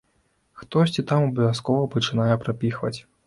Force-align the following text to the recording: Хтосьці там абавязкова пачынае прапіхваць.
Хтосьці 0.61 1.05
там 1.11 1.27
абавязкова 1.27 1.85
пачынае 1.97 2.35
прапіхваць. 2.47 2.95